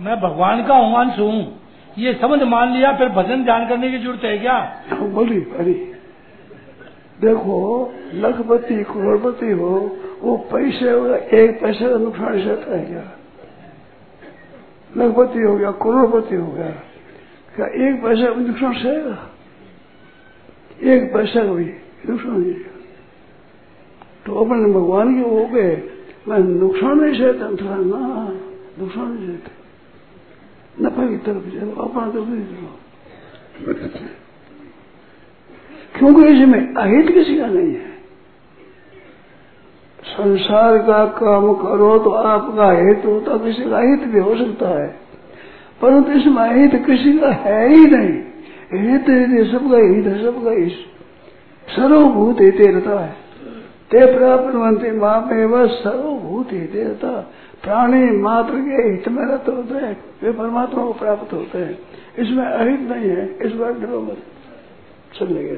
[0.00, 1.60] मैं भगवान का अंश हूँ।
[1.98, 4.58] ये समझ मान लिया, फिर भजन ध्यान करने की ज़रूरत है क्या?
[4.92, 5.72] बोली अरे
[7.20, 7.58] देखो,
[8.14, 10.88] लखपति, करोड़पति हो, वो पैसे
[11.38, 13.04] एक पैसे का नुकसान सहता है क्या?
[14.96, 16.70] लखपति हो गया, करोड़पति हो गया।
[17.56, 19.16] क्या एक पैसा का नुकसान सहेगा
[20.92, 21.64] एक पैसा का भी
[22.08, 22.42] नुकसान
[24.26, 25.72] तो अपने भगवान के हो गए,
[26.28, 27.98] मैं नुकसान नहीं सहता ना,
[28.78, 29.63] नुकसान नहीं सहते।
[31.06, 32.80] की तरफ़ चलो अपना तरफ़ चलो
[35.98, 37.94] क्योंकि इसमें अहित किसी का नहीं है।
[40.04, 44.88] संसार का काम करो तो आपका हित होता, किसी का हित भी हो सकता है।
[45.82, 48.12] परंतु इसमें अहित किसी का है ही नहीं।
[48.72, 50.72] हित हित सबका हित है, सबका हित
[51.68, 53.23] सर्वभूत हित रहता है।
[53.94, 57.10] ते प्राप्त बनते माँ में वह सर्वभूत ही देवता।
[57.62, 61.78] प्राणी मात्र के हित में रहते होते हैं वे परमात्मा को प्राप्त होते हैं।
[62.18, 64.18] इसमें अहित नहीं है, इस बार डरो मत
[65.18, 65.56] चल गए